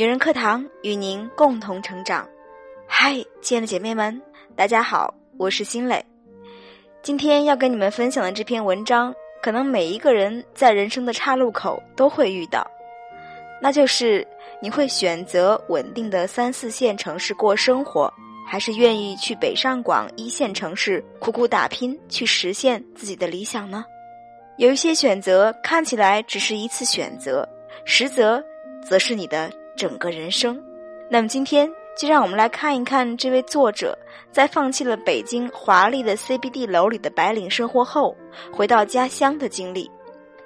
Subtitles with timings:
[0.00, 2.26] 女人课堂与您共同成长。
[2.88, 4.18] 嗨，亲爱的姐妹们，
[4.56, 6.02] 大家好，我是新蕾。
[7.02, 12.66] 今天要跟你们分享的这篇文章，可能每一个人在人生的岔路口都会遇到，
[13.60, 14.26] 那就是
[14.62, 18.10] 你会选择稳定的三四线城市过生活，
[18.48, 23.84] 还是愿意去北上广一线城市苦苦打拼去实现自己的理想呢？
[24.56, 27.46] 有一些选择看起来只是一次选择，
[27.84, 28.42] 实则
[28.82, 29.52] 则是你的。
[29.80, 30.62] 整个人生，
[31.08, 31.66] 那么今天
[31.98, 33.98] 就让我们来看一看这位作者
[34.30, 38.14] 在放弃了北京华丽的 CBD 楼里的白领生活后，
[38.52, 39.90] 回到家乡的经历。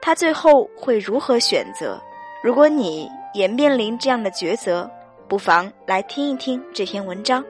[0.01, 2.01] 他最后会如何选择？
[2.45, 4.89] 如果你也面临这样的抉择，
[5.27, 7.45] 不妨来听一听这篇文章，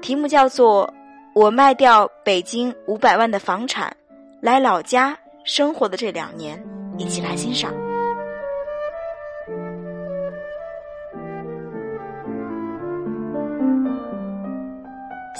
[0.00, 0.86] 题目叫做
[1.34, 3.94] 《我卖掉北京五百万的房产，
[4.40, 5.14] 来老家
[5.44, 6.58] 生活的这两年》，
[6.98, 7.70] 一起来欣赏。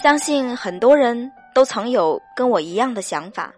[0.01, 3.53] 相信很多人都曾有跟我一样的想法，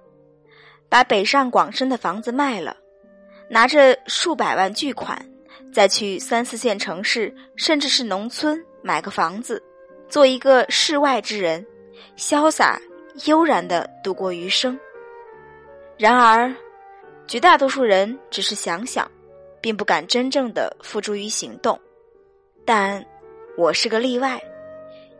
[0.89, 2.75] 把北上广深的房子卖了，
[3.51, 5.23] 拿着数百万巨款，
[5.71, 9.63] 再去三四线城市，甚至是农村买个房子，
[10.09, 11.65] 做一个世外之人，
[12.17, 12.81] 潇洒
[13.27, 14.81] 悠然的度过余生。
[15.99, 16.51] 然而，
[17.27, 19.07] 绝大多数人只是想想，
[19.61, 21.79] 并不敢真正的付诸于行动。
[22.65, 23.05] 但
[23.59, 24.43] 我是个例外，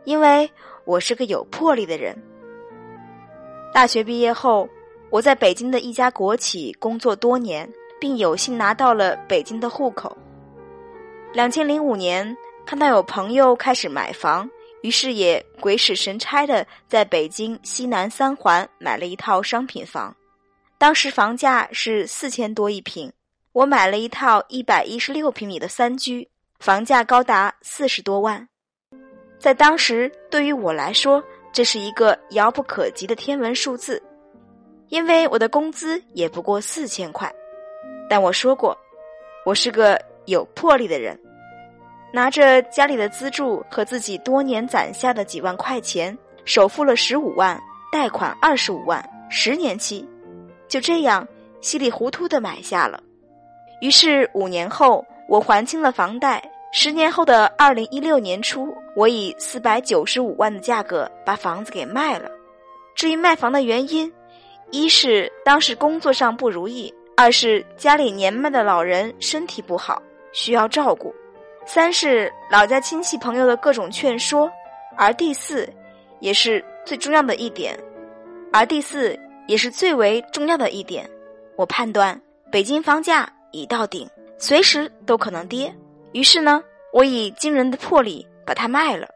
[0.03, 0.49] 因为。
[0.85, 2.15] 我是个有魄力的人。
[3.73, 4.67] 大学毕业后，
[5.09, 10.15] 我在北京的一家国企工作多年，并有幸拿到了北京的户口。
[11.33, 14.49] 两千零五年，看到有朋友开始买房，
[14.81, 20.13] 于是也鬼使神差的在北京西南三环买了一套商品房。
[20.77, 23.13] 当时房价是四千多一平，
[23.53, 26.27] 我买了一套一百一十六平米的三居，
[26.59, 28.49] 房价高达四十多万。
[29.41, 31.21] 在当时，对于我来说，
[31.51, 33.99] 这是一个遥不可及的天文数字，
[34.89, 37.33] 因为我的工资也不过四千块。
[38.07, 38.77] 但我说过，
[39.43, 41.19] 我是个有魄力的人，
[42.13, 46.15] 拿着家里的资助和自己多年攒下的几万块钱，
[46.45, 47.59] 首付了十五万，
[47.91, 50.07] 贷款二十五万，十年期，
[50.67, 51.27] 就这样
[51.61, 53.01] 稀里糊涂的买下了。
[53.81, 56.47] 于是五年后，我还清了房贷。
[56.73, 62.31] 十年后的二零一六年初，我以四百九十五万的价格把房子给卖了。
[62.95, 64.11] 至于卖房的原因，
[64.71, 70.01] 一是当时工作上不如意，二是家里年迈的老人身体不好
[70.31, 71.13] 需要照顾，
[71.65, 74.49] 三是老家亲戚朋友的各种劝说，
[74.95, 75.67] 而第四，
[76.21, 77.77] 也是最重要的一点，
[78.53, 81.09] 而第四也是最为重要的一点，
[81.57, 85.73] 我判断北京房价已到顶，随时都可能跌。
[86.13, 89.07] 于是呢，我以惊人的魄力把它卖了，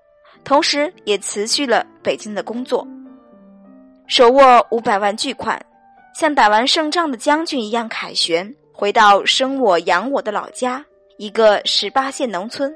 [0.44, 2.88] 同时也辞去了北京的工作，
[4.08, 5.60] 手握五百万巨款，
[6.18, 10.86] 像打完胜仗的将军一样凯旋，回到生我养我的老家，
[11.18, 12.74] 一个十八线农村。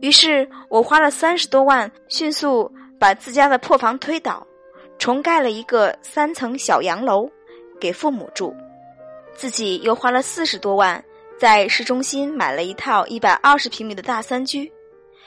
[0.00, 2.68] 于是我花了三十多万，迅速
[2.98, 4.44] 把自家的破房推倒，
[4.98, 7.30] 重盖了一个三层小洋楼
[7.80, 8.52] 给父母住，
[9.34, 11.00] 自己又花了四十多万。
[11.42, 14.72] 在市中心买了一套一百二十平米的大三居，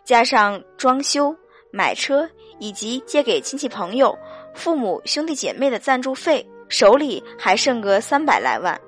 [0.06, 1.36] 加上装修、
[1.72, 2.26] 买车
[2.58, 4.18] 以及借给亲戚朋友、
[4.54, 8.80] 父母兄弟姐妹的赞助费，手里还剩个三百来万，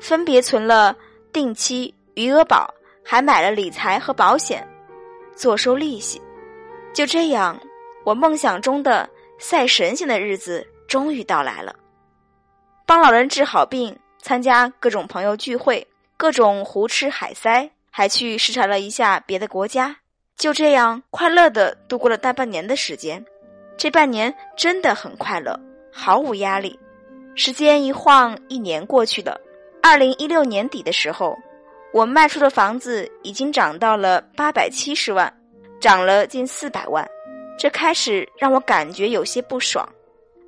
[0.00, 0.96] 分别存了
[1.34, 2.72] 定期、余额宝，
[3.04, 4.66] 还买了理财和保险，
[5.36, 6.18] 坐收利息。
[6.94, 7.60] 就这样，
[8.06, 9.06] 我梦想中的
[9.38, 11.76] 赛神仙的日子终于到来了，
[12.86, 15.86] 帮老人治好病，参加各种朋友聚会。
[16.20, 19.96] 各种胡吃海塞，还去视察了一下别的国家，
[20.36, 23.24] 就这样快乐的度过了大半年的时间。
[23.78, 25.58] 这半年真的很快乐，
[25.90, 26.78] 毫无压力。
[27.34, 29.40] 时间一晃，一年过去了。
[29.82, 31.34] 二零一六年底的时候，
[31.90, 35.34] 我卖出的房子已经涨到了八百七十万，
[35.80, 37.08] 涨了近四百万。
[37.58, 39.88] 这开始让我感觉有些不爽。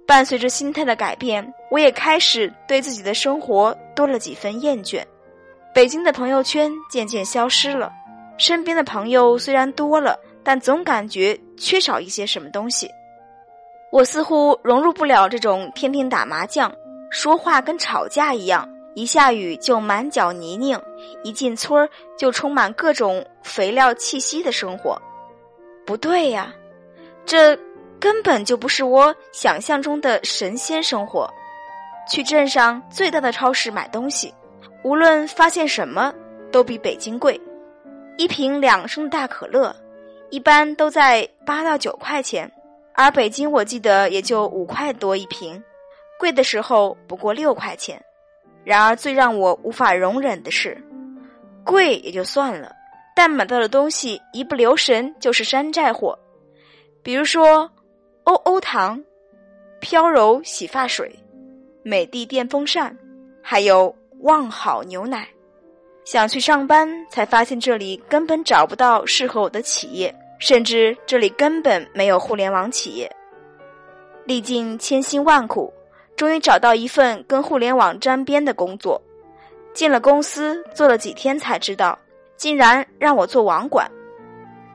[0.07, 5.03] 伴随着心态的改变，我也开始对自己的生活多了几分厌倦。
[5.75, 7.91] 北京的朋友圈渐渐消失了，
[8.37, 12.91] 身边的朋友虽然多了，但总感觉缺少一些什么东西。
[13.91, 16.71] 我似乎融入不了这种天天打麻将、
[17.11, 20.79] 说话跟吵架一样，一下雨就满脚泥泞，
[21.25, 25.01] 一进村就充满各种肥料气息的生活。
[25.87, 26.55] 不对呀，
[27.25, 27.59] 这
[27.99, 31.33] 根本就不是我想象中的神仙生活。
[32.11, 34.35] 去镇上最大的超市买东西。
[34.83, 36.13] 无论发现什么，
[36.51, 37.41] 都比北京贵。
[38.19, 39.75] 一瓶两升的大可乐，
[40.31, 42.51] 一般都在八到九块钱，
[42.95, 45.63] 而北京我记得也就五块多一瓶，
[46.19, 48.03] 贵的时候不过六块钱。
[48.65, 50.77] 然而最让我无法容忍的是，
[51.65, 52.73] 贵也就算了，
[53.17, 56.17] 但买到的东西一不留神就是山寨货，
[57.03, 57.71] 比如说
[58.25, 59.03] 欧欧糖、
[59.81, 61.19] 飘柔洗发水、
[61.83, 62.97] 美的电风扇，
[63.43, 63.93] 还有
[64.23, 65.29] 旺好牛奶。
[66.05, 73.11] 想去上班，才发现这里根本找不到适合我的企业，甚至这里根本没有互联网企业。
[74.25, 75.73] 历尽千辛万苦，
[76.17, 79.01] 终于找到一份跟互联网沾边的工作。
[79.75, 81.99] 进了公司，做了几天才知道，
[82.37, 83.91] 竟然让我做网管。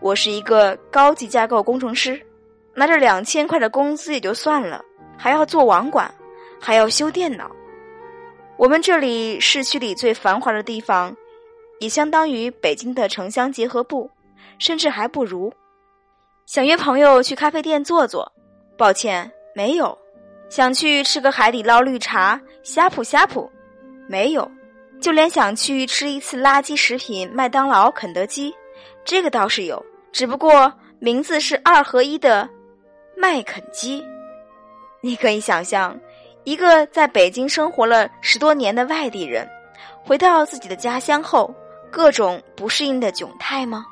[0.02, 2.20] 我是一个高级架构工程师，
[2.74, 4.84] 拿着两千块的工资也就算了，
[5.18, 6.14] 还要做网管，
[6.60, 7.50] 还要修电脑。
[8.58, 11.16] 我们这里市区里最繁华的地方，
[11.80, 14.10] 也相当于北京的城乡结合部，
[14.58, 15.54] 甚至还不如。
[16.48, 18.32] 想约朋友去咖啡店坐坐，
[18.76, 19.96] 抱歉，没有；
[20.50, 23.48] 想去吃个海底捞绿茶、呷哺呷哺，
[24.10, 24.50] 没有；
[25.00, 28.52] 就连想去吃一次垃圾食品麦当劳、肯德基，
[29.06, 32.50] 这个倒是有，只不过名字是二合一的
[33.16, 34.04] 麦肯基。
[35.02, 35.96] 你可以想象。
[36.48, 39.46] 一个在北京生活了十多年的外地人，
[40.02, 41.54] 回到自己的家乡后，
[41.92, 43.86] 各种不适应的窘态吗？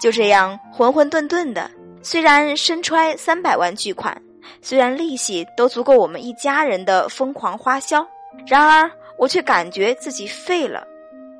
[0.00, 1.70] 就这样浑浑沌沌的，
[2.02, 4.18] 虽然身揣三百万巨款，
[4.62, 8.08] 虽然利息都足够我们一家人的疯狂花销，
[8.46, 10.88] 然而我却感觉自己废了。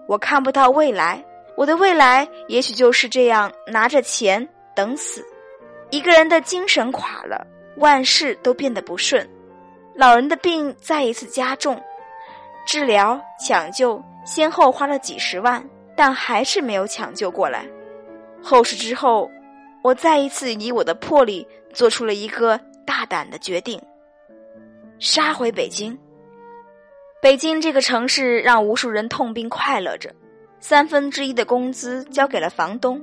[0.07, 1.25] 我看不到未来，
[1.57, 5.25] 我的未来也许就是这样拿着钱等死。
[5.89, 7.47] 一个人的精神垮了，
[7.79, 9.27] 万事都变得不顺。
[9.97, 11.81] 老人的病再一次加重，
[12.67, 15.65] 治疗抢救先后花了几十万，
[15.97, 17.65] 但还是没有抢救过来。
[18.43, 19.31] 后事之后，
[19.85, 23.81] 我再一次以我的魄力做出了一个大胆的决定：
[24.99, 25.97] 杀回北京。
[27.23, 30.13] 北京这个城市让无数人痛并快乐着，
[30.59, 33.01] 三分之一的工资交给了房东，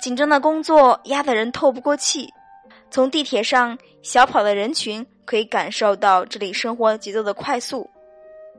[0.00, 2.28] 紧张的工作压得人透不过气，
[2.90, 5.06] 从地铁上小跑的人群。
[5.26, 7.90] 可以感受到这里生活节奏的快速，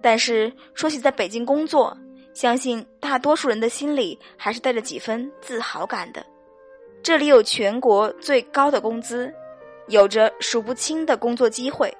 [0.02, 1.98] 但是说起在北京工作，
[2.34, 6.24] 相信大多数人的心里还是带着几分自豪感的。
[7.02, 9.34] 这里有全国最高的工资，
[9.88, 11.96] 有着数不清的工作机会，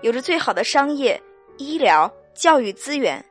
[0.00, 1.20] 有着最好的商业、
[1.58, 3.24] 医疗、教育资源，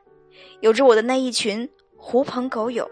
[0.60, 2.88] 有着我的那一群狐朋狗友。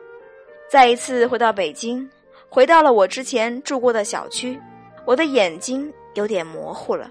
[0.71, 2.09] 再一次回到北京，
[2.49, 4.59] 回到了我之前住过的小区，
[5.05, 7.11] 我的眼睛有点模糊了。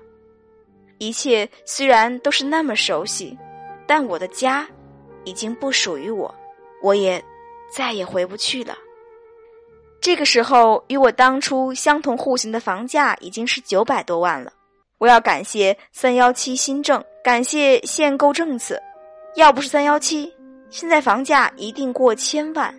[1.02, 3.36] 一切虽然都是那么熟悉，
[3.88, 4.68] 但我的家
[5.24, 6.32] 已经不属于我，
[6.84, 7.20] 我也
[7.76, 8.78] 再也回不去了。
[10.00, 14.54] 这个时候，与我当初相同户型的房价已经是九百多万了。
[15.00, 18.80] 我要感谢三幺七新政，感谢限购政策，
[19.34, 20.32] 要不是三幺七，
[20.70, 22.72] 现在房价一定过千万。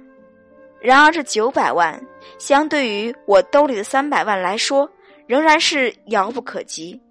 [0.80, 2.00] 然而，这九百万
[2.38, 4.88] 相对于我兜里的三百万来说，
[5.26, 7.01] 仍然是遥不可及。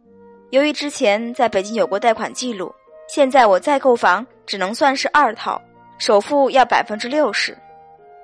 [0.52, 2.76] 由于之前在北京有过贷款记录，
[3.08, 5.62] 现在我再购房只能算是二套，
[5.98, 7.58] 首付要百分之六十，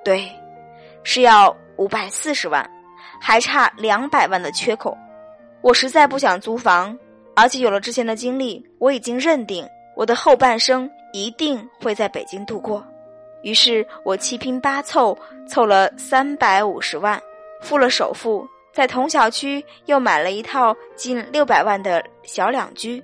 [0.04, 0.30] 对，
[1.04, 2.70] 是要五百四十万，
[3.22, 4.96] 还差两百万的缺口。
[5.62, 6.98] 我实在不想租房，
[7.34, 9.66] 而且有了之前的经历，我已经认定
[9.96, 12.86] 我的后半生一定会在北京度过。
[13.42, 15.18] 于是我七拼八凑
[15.48, 17.22] 凑了三百五十万，
[17.62, 18.46] 付了首付。
[18.78, 23.04] 在同小区又买了一套近六百万的小两居，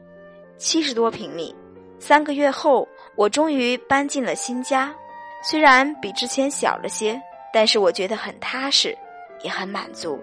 [0.55, 1.51] 七十多平米。
[1.97, 4.93] 三个月后，我终于搬进了新家，
[5.41, 7.19] 虽然比之前小了些，
[7.51, 8.95] 但是我觉得很踏实，
[9.41, 10.21] 也很满足。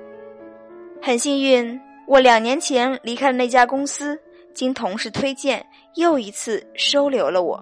[1.02, 4.16] 很幸运，我两年前离开了那家公司，
[4.54, 5.66] 经同事推荐，
[5.96, 7.60] 又一次收留了我。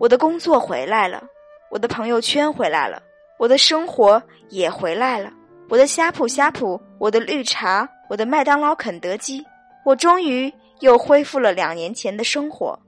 [0.00, 1.22] 我的工作回来了，
[1.70, 3.00] 我的朋友圈回来了，
[3.38, 5.32] 我的生活也回来了。
[5.70, 9.44] 我的呷哺呷哺，我的绿茶，我的麦当劳、肯德基，
[9.84, 12.78] 我终于又恢复了两年前的生活。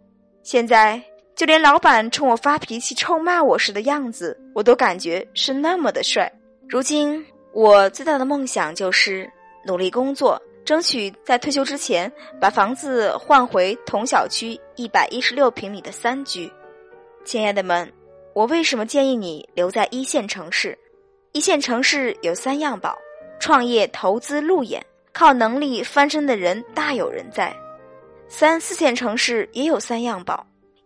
[0.42, 1.00] 现在
[1.36, 6.32] 就连老板冲我发脾气、臭骂我时的样子，我都感觉是那么的帅。
[6.66, 7.22] 如今，
[7.52, 9.30] 我最大的梦想就是
[9.66, 12.10] 努力工作，争取在退休之前
[12.40, 16.50] 把房子换回同小区一百一十六平米的三居。
[17.26, 17.92] 亲爱的们，
[18.34, 20.78] 我为什么建议你留在一线城市？
[21.32, 22.98] 一线城市有三样宝：
[23.38, 27.54] 创业、投资、路演，靠能力翻身的人大有人在。
[28.28, 30.44] 三四线城市也有三样宝：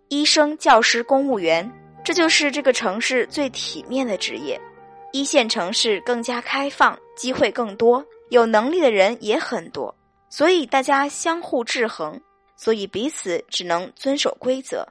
[0.09, 1.71] 医生、教师、公务员，
[2.05, 4.61] 这就是这个城市最体面的职业。
[5.13, 9.95] 一线城市更加开放，机会更多，有能力的人也很多，
[10.29, 12.21] 所以大家相互制衡，
[12.55, 14.87] 所以彼此只能遵守规则。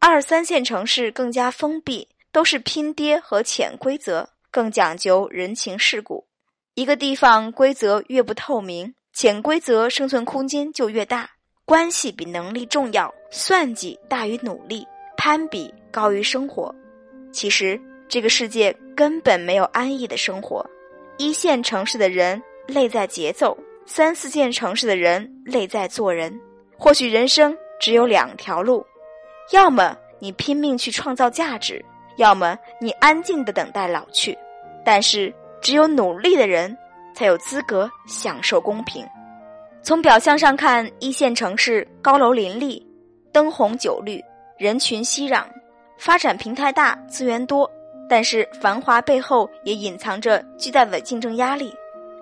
[0.00, 6.26] 二三线城市更加封闭，都是拼爹和潜规则，更讲究人情世故。
[6.74, 11.30] 一个地方规则越不透明，潜规则生存空间就越大。
[11.64, 14.84] 关系比能力重要，算计大于努力，
[15.16, 16.74] 攀比高于生活。
[17.32, 17.80] 其实。
[18.08, 20.64] 这个世界根本没有安逸的生活，
[21.18, 26.40] 一线城市的人累在节奏，三四线城市的人累在做人。
[26.78, 28.82] 或许人生只有两条路，
[29.52, 31.84] 要么你拼命去创造价值，
[32.16, 34.36] 要么你安静的等待老去。
[34.90, 35.30] 但是
[35.60, 36.74] 只有努力的人，
[37.14, 39.06] 才有资格享受公平。
[39.82, 42.82] 从表象上看，一线城市高楼林立，
[43.30, 44.18] 灯红酒绿，
[44.56, 45.44] 人群熙攘，
[45.98, 47.70] 发展平台大，资源多。
[48.08, 51.70] 但是繁华背后也隐藏着巨大的竞争压力，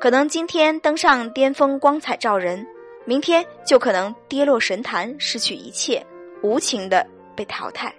[0.01, 2.67] 可能今天登上巅峰光彩照人，
[3.05, 6.05] 明天就可能跌落神坛失去一切，
[6.43, 7.07] 无情的
[7.37, 7.95] 被淘汰。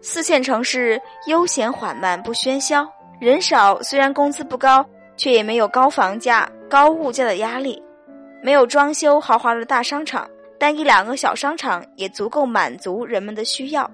[0.00, 2.84] 四线城市悠闲缓慢不喧嚣，
[3.22, 4.84] 人少虽然工资不高，
[5.16, 7.80] 却也没有高房价、高物价的压力，
[8.42, 13.88] 没有装修豪华的大商场，但一两个小商场也足够满足人们的需要。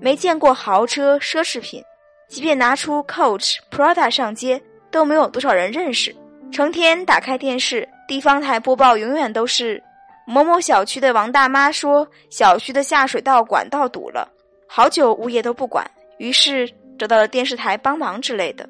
[0.00, 1.80] 没见过豪车奢侈品。
[2.26, 6.12] 即便拿出 Coach、Prada 上街，都没有多少人认识。
[6.50, 9.80] 成天打开电视，地方台播报永远都是
[10.26, 14.28] 某某小区的王大妈说小区的下水道管道堵了，
[14.66, 15.88] 好久物业都不管，
[16.18, 16.68] 于是
[17.00, 18.68] 找到了电视台帮忙之类的。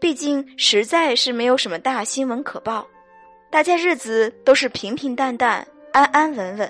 [0.00, 2.84] 毕竟实在是没有什么大新闻可报，
[3.48, 6.68] 大家日子都是平平淡淡、安安稳稳。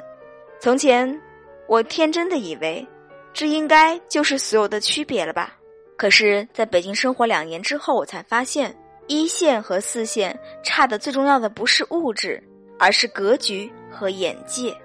[0.60, 1.18] 从前，
[1.66, 2.86] 我天真的以为，
[3.32, 5.56] 这应该就是所有的区别了吧。
[5.96, 8.76] 可是，在北京生活两年之后，我才发现，
[9.06, 12.42] 一线和四线差的最重要的不是物质，
[12.78, 14.76] 而是格局和眼界。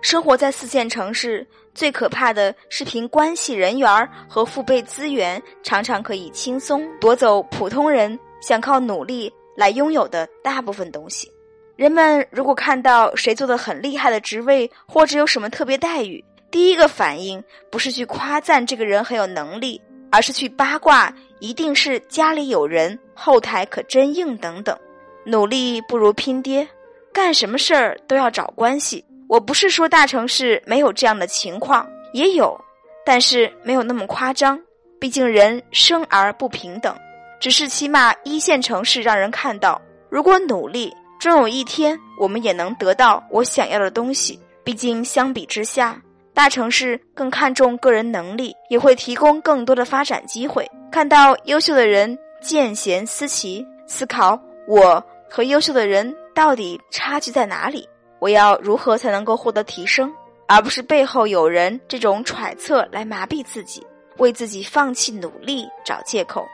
[0.00, 11.30] 生活在四线城市，最可怕的是凭关系、人缘和父辈资源，常常可以轻松夺走普通人想靠努力来拥有的大部分东西。
[11.76, 19.80] 人们如果看到谁做的很厉害的职位，或者有什么特别待遇，第一个反应不是去夸赞这个人很有能力。
[20.12, 24.76] 而是去八卦，一定是家里有人，后台可真硬等等。
[25.24, 26.66] 努力不如拼爹，
[27.12, 29.04] 干什么事儿都要找关系。
[29.30, 32.60] 我不是说大城市没有这样的情况，也有，
[33.06, 34.60] 但是没有那么夸张。
[34.98, 36.92] 毕竟人生而不平等，
[37.38, 44.36] 只是起码一线城市让人看到，如果努力，终有一天我们也能得到我想要的东西。
[44.64, 46.02] 毕竟相比之下。
[46.34, 50.68] 大城市更看重个人能力，也会提供更多的发展机会。
[50.90, 57.86] 看到优秀的人见贤思齐，思考我和优秀的人到底差距在哪里，
[58.20, 60.12] 我要如何才能够获得提升，
[60.46, 63.84] 而不是背后有人这种揣测来麻痹自己，
[64.18, 66.46] 为自己放弃努力找借口。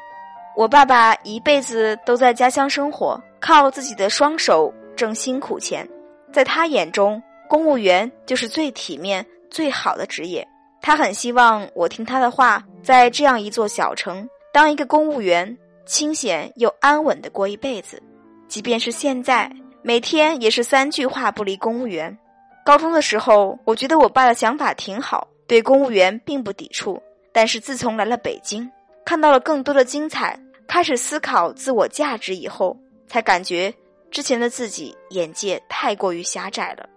[0.57, 5.87] 我爸爸一辈子都在家乡生活，靠自己的双手挣辛苦钱，
[6.33, 9.27] 在他眼中，公务员就是最体面。
[9.49, 10.47] 最好的职业，
[10.83, 15.57] 他很希望我听他的话，在这样一座小城当一个公务员，
[15.87, 18.03] 清闲又安稳的过一辈子。
[18.49, 19.51] 即便是现在，
[19.87, 22.19] 每天也是三句话不离公务员。
[22.65, 27.01] 高中的时候，我觉得我爸的想法挺好，对公务员并不抵触。
[27.33, 28.69] 但是自从来了北京，
[29.05, 32.77] 看到了更多的精彩，开始思考自我价值以后，
[33.07, 33.73] 才感觉
[34.11, 36.89] 之前的自己眼界太过于狭窄了。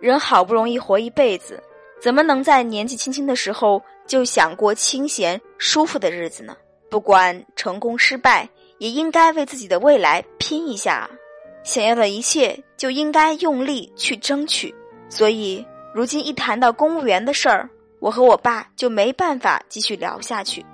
[0.00, 1.62] 人好不容易活一辈子，
[2.00, 6.56] 怎么能在年纪轻轻的时候就想过清闲舒服的日子呢？
[6.88, 11.10] 不管成功失败，也应该为自己的未来拼一下。
[11.66, 14.72] 想要的一切就应该用力去争取。
[15.08, 17.68] 所以，如今一谈到公务员的事儿，
[17.98, 20.64] 我和我爸就没办法继续聊下去。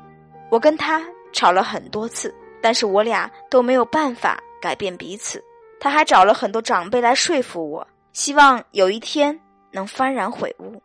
[0.51, 5.43] 我跟他吵了很多次，但是我俩都没有办法改变彼此。
[5.81, 7.89] 他还找了很多长辈来说服我。
[8.13, 10.83] 希望有一天能幡然悔悟。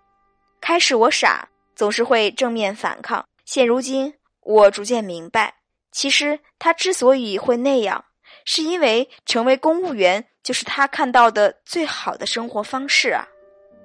[0.62, 3.26] 开始我傻，总是会正面反抗。
[3.44, 5.56] 现如今，我逐渐明白，
[5.92, 8.06] 其实他之所以会那样，
[8.50, 13.28] 是因为成为公务员就是他看到的最好的生活方式啊。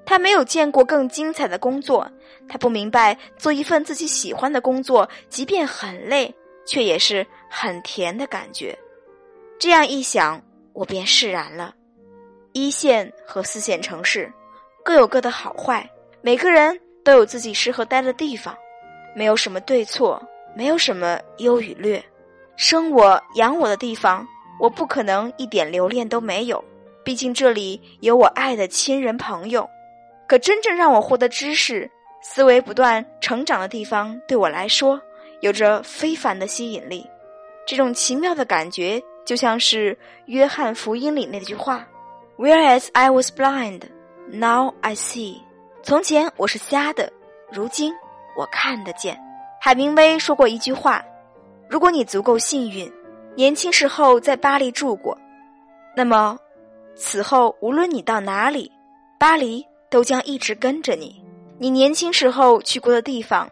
[0.06, 2.08] 他没有见过更精彩的工作，
[2.48, 6.32] 他不明白做一份自己喜欢的工作，即便很累，
[6.64, 8.78] 却也是很甜的感觉。
[9.58, 10.40] 这样一想，
[10.72, 11.74] 我便释然了。
[12.52, 14.32] 一线和四线城市
[14.84, 15.88] 各有各的好坏，
[16.20, 18.56] 每个人都有自己适合待的地方，
[19.16, 20.22] 没有什么对错，
[20.54, 22.00] 没有什么优与劣。
[22.56, 24.26] 生我养我的地方，
[24.60, 26.62] 我不可能一点留恋都没有。
[27.04, 29.68] 毕竟这里有我爱的亲人朋友。
[30.28, 31.90] 可真正让我获得知识、
[32.22, 35.00] 思维不断成长的地方，对我来说
[35.40, 37.06] 有着非凡的吸引力。
[37.66, 41.86] 这种奇妙的感觉，就像是约翰福音里那句话
[42.38, 43.82] ：“Whereas I was blind,
[44.30, 45.36] now I see。”
[45.82, 47.12] 从前我是瞎的，
[47.50, 47.92] 如今
[48.36, 49.18] 我看得见。
[49.60, 51.04] 海明威说过一句话
[51.68, 52.90] ：“如果你足够幸运，
[53.34, 55.16] 年轻时候在巴黎住过，
[55.96, 56.38] 那么
[56.94, 58.70] 此后无论你到哪里，
[59.18, 61.22] 巴黎。”都将一直跟着你。
[61.58, 63.46] 你年轻时候去过的地方，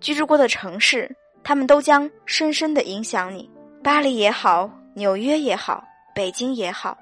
[0.00, 1.10] 居住过的城市，
[1.42, 3.50] 他们都将深深的影响你。
[3.82, 5.82] 巴黎也好，纽约也好，
[6.14, 6.96] 北京也好，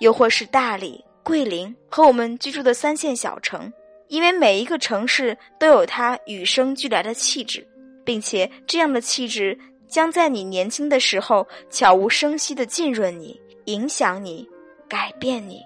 [0.00, 3.70] 又或是大理、桂林和我们居住的三线小城，
[4.08, 7.68] 因为每一个城市都有它与生俱来的气质，
[8.02, 9.58] 并且这样的气质
[9.92, 14.48] 将在你年轻的时候悄无声息的浸润你、影响你、
[14.88, 15.60] 改变你。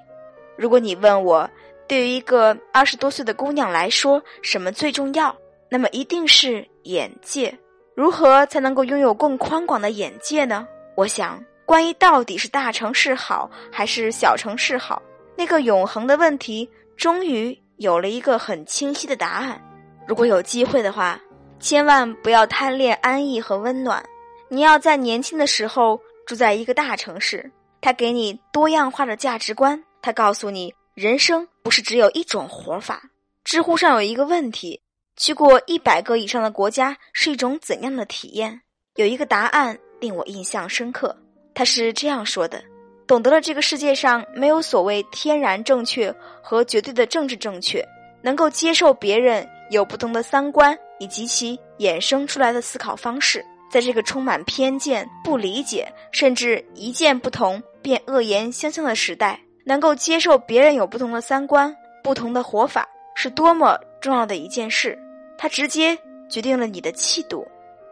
[0.56, 1.49] 如果你问我，
[1.87, 5.35] 对于一个二十多岁的姑娘来说，什么最重要？
[5.71, 7.56] 那么一定是眼界。
[7.95, 10.66] 如何才能够拥有更宽广的眼界呢？
[10.97, 15.00] 我想，关于到底是大城市好还是小城市好，
[15.37, 19.62] 那个永恒的问题，终于有了一个很清晰的答案。
[20.09, 21.21] 如果有机会的话，
[21.61, 24.04] 千万不要贪恋安逸和温暖。
[24.49, 27.50] 你要在年轻的时候住在一个大城市，
[27.81, 30.75] 它给你多样化的价值观，它告诉你。
[30.95, 33.03] 人生不是只有一种活法。
[33.45, 34.81] 知乎上有一个问题：
[35.15, 38.62] 去过一百个以上的国家是一种怎样的体验？
[38.95, 41.15] 有一个答案令我印象深刻，
[41.55, 42.65] 他是这样说的：
[43.07, 46.11] 懂得了这个世界上没有所谓天然正确
[46.43, 47.87] 和绝对的政治正确，
[48.23, 53.45] 能够接受别人有不同的三观以及其衍生出来的思考方式，
[53.76, 59.38] 在这个充满偏见、不理解，甚至一见不同便恶言相向的时代。
[59.66, 64.98] 能够接受别人有不同的三观、不同的活法，是多么重要的一件事。
[65.37, 65.94] 它直接
[66.27, 67.46] 决定了你的气度、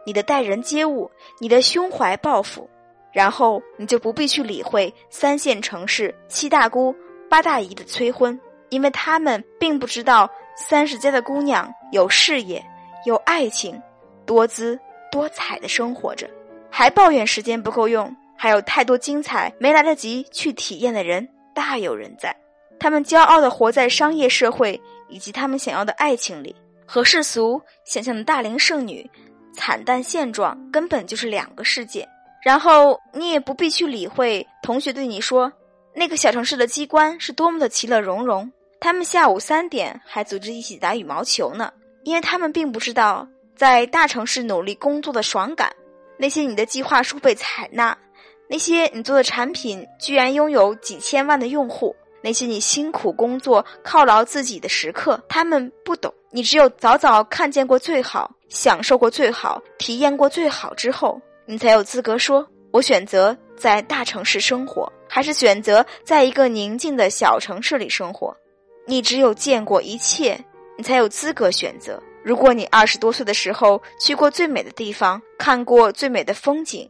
[0.07, 2.67] 你的待人接物、你的胸怀抱负。
[3.11, 6.95] 然后你就不必去理会三线城市七大姑
[7.29, 12.65] 八大姨的催婚，因为他们并不知道三十家的姑娘有事业、
[13.05, 13.79] 有爱情，
[14.25, 14.79] 多姿
[15.15, 16.29] 多彩的生活着，
[16.69, 21.25] 还抱怨时间不够用，还有太多精彩没来得及去体验的人。
[21.53, 22.35] 大有人在，
[22.77, 26.53] 他们骄傲的活在商业社会以及他们想要的爱情里，
[26.85, 29.09] 和世俗想象的大龄剩女
[29.53, 32.05] 惨淡现状根本就是两个世界。
[32.43, 35.49] 然后你也不必去理会同学对你说，
[35.93, 38.51] 那个小城市的机关是多么的其乐融融，
[38.81, 41.71] 他们下午三点还组织一起打羽毛球呢，
[42.03, 45.73] 因为他们并不知道在大城市努力工作的爽感，
[46.17, 47.97] 那些你的计划书被采纳。
[48.47, 56.13] 那些你做的产品居然拥有几千万的用户，那些你辛苦工作犒劳自己的时刻，他们不懂。
[56.29, 68.35] 你只有早早看见过最好，享受过最好，体验过最好之后，你才有资格说：“我选择在大城市生活，还是选择在一个宁静的小城市里生活。”
[68.85, 70.39] 你只有见过一切，
[70.77, 71.99] 你才有资格选择。
[72.25, 76.89] 如果你二十多岁的时候去过最美的地方，看过最美的风景。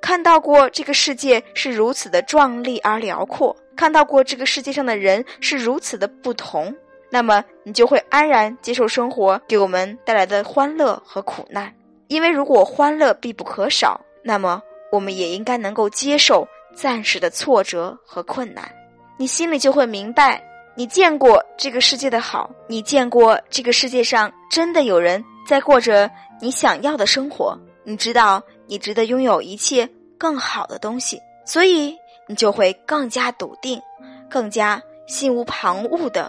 [0.00, 6.72] 看到过这个世界是如此的壮丽而辽阔，看到过这个世界上的人是如此的不同，
[7.10, 11.74] 那么你就会安然接受生活给我们带来的欢乐和苦难。
[12.06, 16.46] 因为如果欢乐必不可少，那么我们也应该能够接受
[16.76, 18.70] 暂时的挫折和困难。
[19.18, 20.40] 你心里就会明白，
[20.76, 26.10] 你见过这个世界的好，你见过这个世界上真的有人在过着
[26.40, 28.42] 你想要的生活，你知道。
[28.68, 33.80] 你值得拥有一切更好的东西，所以你就会更加笃定，
[34.28, 36.28] 更加心无旁骛的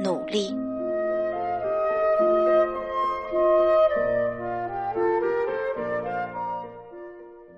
[0.00, 0.56] 努力。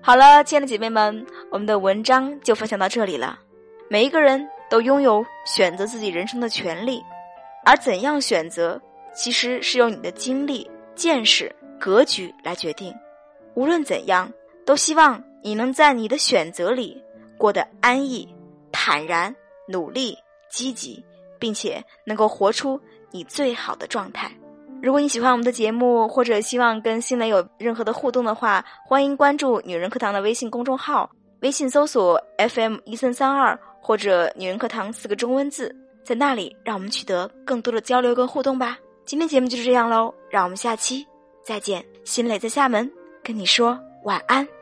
[0.01, 3.39] 好了，亲爱的姐妹们，我们的文章就分享到这里了。
[3.87, 7.03] 每一个人都拥有选择自己人生的权利，
[7.65, 8.79] 而怎样选择，
[9.13, 12.93] 其实是由你的经历、见识、格局来决定。
[13.55, 14.31] 无论怎样，
[14.65, 17.03] 都希望你能在你的选择里
[17.37, 18.27] 过得安逸、
[18.71, 19.35] 坦然、
[19.67, 20.17] 努力、
[20.49, 21.03] 积极，
[21.39, 22.79] 并且能够活出
[23.11, 24.31] 你最好的状态。
[24.81, 31.09] 如果你喜欢我们的节目，或者希望跟新蕾有任何的互动的话，欢迎关注“女人课堂”的微信公众号，
[31.41, 38.77] 微信搜索 FM 一三三二或者“女人课堂”四个中文字，在那里让我们取得更多的交流跟互动吧。
[39.05, 41.05] 今天节目就是这样喽，让我们下期
[41.43, 41.83] 再见。
[42.03, 42.89] 新蕾在厦门。
[43.21, 44.58] 跟你说晚安。